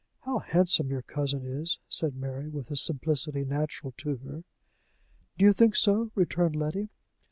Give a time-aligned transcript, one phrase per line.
[0.21, 4.43] "How handsome your cousin is!" said Mary, with the simplicity natural to her.
[5.37, 6.89] "Do you think so?" returned Letty.